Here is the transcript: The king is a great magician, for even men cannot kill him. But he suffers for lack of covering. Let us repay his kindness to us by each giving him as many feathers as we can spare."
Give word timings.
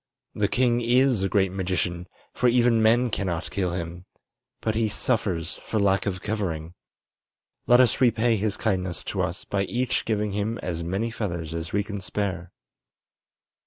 The 0.33 0.47
king 0.47 0.81
is 0.83 1.21
a 1.21 1.29
great 1.29 1.51
magician, 1.51 2.07
for 2.33 2.49
even 2.49 2.81
men 2.81 3.11
cannot 3.11 3.51
kill 3.51 3.73
him. 3.73 4.05
But 4.59 4.73
he 4.73 4.89
suffers 4.89 5.59
for 5.63 5.79
lack 5.79 6.07
of 6.07 6.23
covering. 6.23 6.73
Let 7.67 7.79
us 7.79 8.01
repay 8.01 8.35
his 8.35 8.57
kindness 8.57 9.03
to 9.13 9.21
us 9.21 9.45
by 9.45 9.65
each 9.65 10.03
giving 10.05 10.31
him 10.31 10.57
as 10.63 10.81
many 10.83 11.11
feathers 11.11 11.53
as 11.53 11.71
we 11.71 11.83
can 11.83 12.01
spare." 12.01 12.51